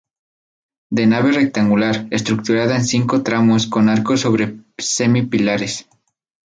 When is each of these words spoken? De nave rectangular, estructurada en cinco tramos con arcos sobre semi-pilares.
De 0.89 1.05
nave 1.05 1.31
rectangular, 1.31 2.07
estructurada 2.09 2.75
en 2.75 2.83
cinco 2.83 3.21
tramos 3.21 3.67
con 3.67 3.87
arcos 3.87 4.21
sobre 4.21 4.57
semi-pilares. 4.79 5.87